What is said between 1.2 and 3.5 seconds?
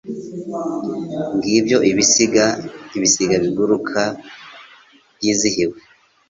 ngibyo ibisiga